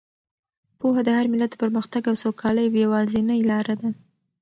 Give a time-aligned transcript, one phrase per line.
[0.79, 3.89] پوهه د هر ملت د پرمختګ او سوکالۍ یوازینۍ لاره ده.